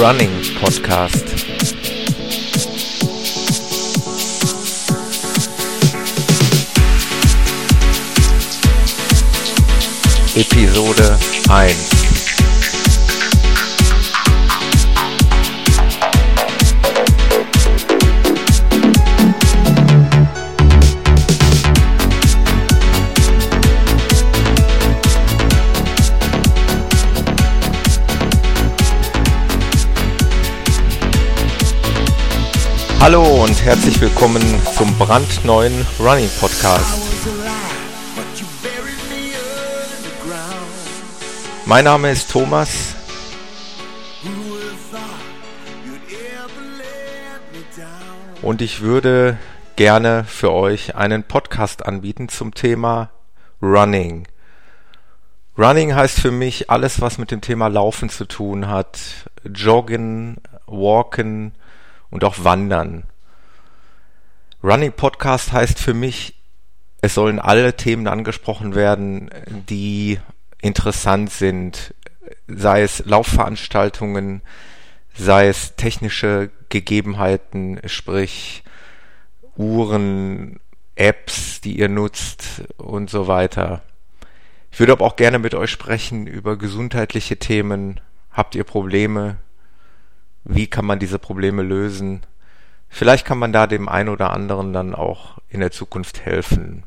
[0.00, 1.24] Running Podcast.
[10.36, 11.16] Episode
[11.48, 12.15] 1
[33.08, 34.42] Hallo und herzlich willkommen
[34.76, 37.00] zum brandneuen Running Podcast.
[41.66, 42.96] Mein Name ist Thomas.
[48.42, 49.38] Und ich würde
[49.76, 53.10] gerne für euch einen Podcast anbieten zum Thema
[53.62, 54.26] Running.
[55.56, 58.98] Running heißt für mich alles, was mit dem Thema Laufen zu tun hat.
[59.44, 61.52] Joggen, Walken,
[62.16, 63.02] und auch Wandern.
[64.62, 66.34] Running Podcast heißt für mich,
[67.02, 69.28] es sollen alle Themen angesprochen werden,
[69.68, 70.18] die
[70.62, 71.94] interessant sind,
[72.46, 74.40] sei es Laufveranstaltungen,
[75.14, 78.64] sei es technische Gegebenheiten, sprich
[79.54, 80.58] Uhren,
[80.94, 83.82] Apps, die ihr nutzt und so weiter.
[84.72, 88.00] Ich würde aber auch gerne mit euch sprechen über gesundheitliche Themen.
[88.32, 89.36] Habt ihr Probleme?
[90.48, 92.22] Wie kann man diese Probleme lösen.
[92.88, 96.84] Vielleicht kann man da dem einen oder anderen dann auch in der Zukunft helfen.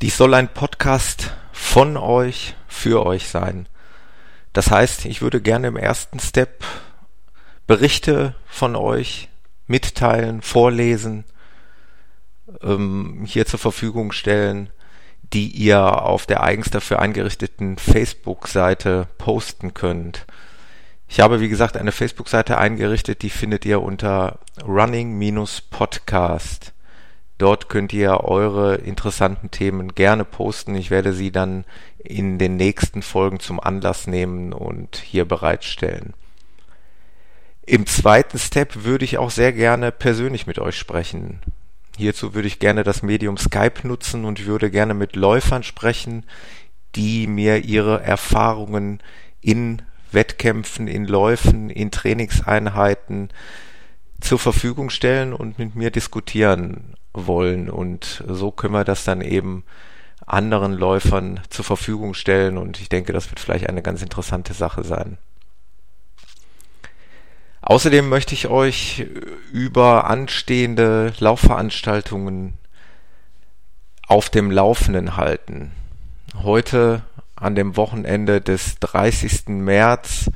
[0.00, 3.68] Dies soll ein Podcast von euch, für euch sein.
[4.52, 6.64] Das heißt, ich würde gerne im ersten Step
[7.66, 9.28] Berichte von euch
[9.66, 11.24] mitteilen, vorlesen,
[12.62, 14.70] ähm, hier zur Verfügung stellen,
[15.32, 20.26] die ihr auf der eigens dafür eingerichteten Facebook-Seite posten könnt.
[21.08, 26.72] Ich habe, wie gesagt, eine Facebook-Seite eingerichtet, die findet ihr unter Running-Podcast.
[27.38, 30.74] Dort könnt ihr eure interessanten Themen gerne posten.
[30.74, 31.66] Ich werde sie dann
[31.98, 36.14] in den nächsten Folgen zum Anlass nehmen und hier bereitstellen.
[37.66, 41.40] Im zweiten Step würde ich auch sehr gerne persönlich mit euch sprechen.
[41.98, 46.24] Hierzu würde ich gerne das Medium Skype nutzen und würde gerne mit Läufern sprechen,
[46.94, 49.02] die mir ihre Erfahrungen
[49.40, 53.30] in Wettkämpfen, in Läufen, in Trainingseinheiten
[54.20, 57.68] zur Verfügung stellen und mit mir diskutieren wollen.
[57.68, 59.64] Und so können wir das dann eben
[60.24, 62.58] anderen Läufern zur Verfügung stellen.
[62.58, 65.18] Und ich denke, das wird vielleicht eine ganz interessante Sache sein.
[67.62, 69.06] Außerdem möchte ich euch
[69.52, 72.58] über anstehende Laufveranstaltungen
[74.06, 75.72] auf dem Laufenden halten.
[76.42, 77.02] Heute
[77.36, 79.48] an dem Wochenende des 30.
[79.48, 80.30] März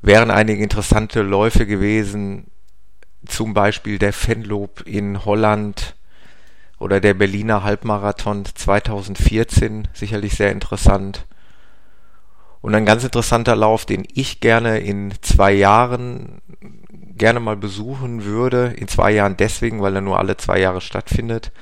[0.00, 2.50] wären einige interessante Läufe gewesen,
[3.26, 5.96] zum Beispiel der Fenlob in Holland
[6.78, 11.26] oder der Berliner Halbmarathon 2014, sicherlich sehr interessant.
[12.60, 16.40] Und ein ganz interessanter Lauf, den ich gerne in zwei Jahren
[17.16, 18.72] gerne mal besuchen würde.
[18.76, 21.52] In zwei Jahren deswegen, weil er nur alle zwei Jahre stattfindet.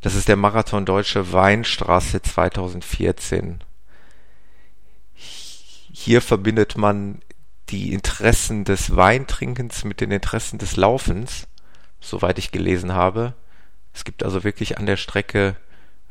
[0.00, 3.60] Das ist der Marathon Deutsche Weinstraße 2014.
[5.92, 7.20] Hier verbindet man
[7.68, 11.46] die Interessen des Weintrinkens mit den Interessen des Laufens,
[12.00, 13.34] soweit ich gelesen habe.
[13.92, 15.54] Es gibt also wirklich an der Strecke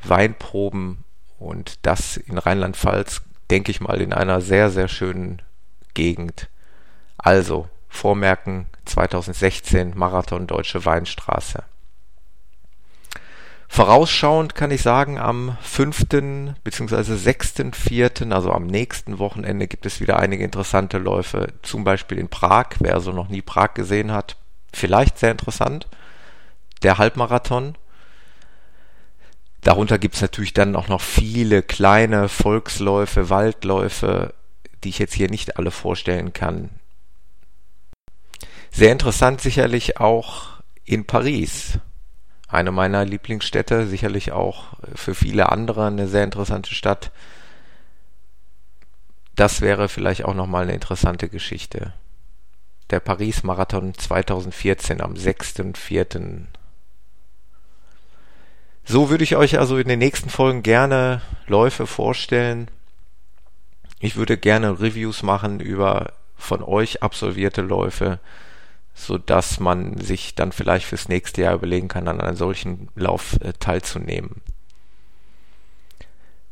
[0.04, 1.04] Weinproben
[1.38, 5.42] und das in Rheinland-Pfalz, denke ich mal, in einer sehr, sehr schönen
[5.94, 6.48] Gegend.
[7.18, 11.64] Also, Vormerken 2016 Marathon Deutsche Weinstraße.
[13.74, 16.08] Vorausschauend kann ich sagen, am 5.
[16.62, 17.14] bzw.
[17.14, 22.66] 6.4., also am nächsten Wochenende, gibt es wieder einige interessante Läufe, zum Beispiel in Prag,
[22.80, 24.36] wer also noch nie Prag gesehen hat,
[24.74, 25.88] vielleicht sehr interessant,
[26.82, 27.78] der Halbmarathon.
[29.62, 34.34] Darunter gibt es natürlich dann auch noch viele kleine Volksläufe, Waldläufe,
[34.84, 36.68] die ich jetzt hier nicht alle vorstellen kann.
[38.70, 41.78] Sehr interessant sicherlich auch in Paris
[42.52, 47.10] eine meiner Lieblingsstädte, sicherlich auch für viele andere eine sehr interessante Stadt.
[49.34, 51.94] Das wäre vielleicht auch nochmal eine interessante Geschichte.
[52.90, 56.44] Der Paris-Marathon 2014 am 6.4.
[58.84, 62.68] So würde ich euch also in den nächsten Folgen gerne Läufe vorstellen.
[64.00, 68.18] Ich würde gerne Reviews machen über von euch absolvierte Läufe
[68.94, 73.38] so dass man sich dann vielleicht fürs nächste Jahr überlegen kann, an einem solchen Lauf
[73.40, 74.42] äh, teilzunehmen.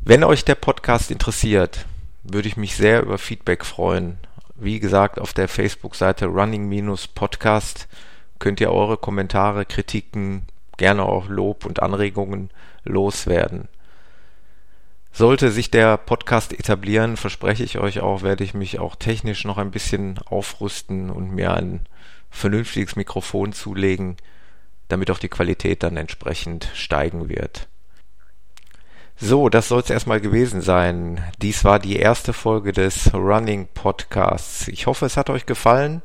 [0.00, 1.87] Wenn euch der Podcast interessiert,
[2.22, 4.19] würde ich mich sehr über Feedback freuen.
[4.54, 7.88] Wie gesagt, auf der Facebook-Seite Running-Podcast
[8.38, 10.46] könnt ihr eure Kommentare, Kritiken,
[10.76, 12.50] gerne auch Lob und Anregungen
[12.84, 13.69] loswerden.
[15.12, 19.58] Sollte sich der Podcast etablieren, verspreche ich euch auch, werde ich mich auch technisch noch
[19.58, 21.81] ein bisschen aufrüsten und mir ein
[22.31, 24.17] vernünftiges Mikrofon zulegen,
[24.88, 27.69] damit auch die Qualität dann entsprechend steigen wird.
[29.23, 31.23] So, das soll es erstmal gewesen sein.
[31.43, 34.67] Dies war die erste Folge des Running Podcasts.
[34.69, 36.00] Ich hoffe, es hat euch gefallen.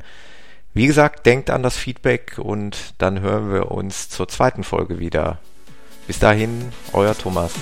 [0.74, 5.40] Wie gesagt, denkt an das Feedback und dann hören wir uns zur zweiten Folge wieder.
[6.08, 7.54] Bis dahin, euer Thomas.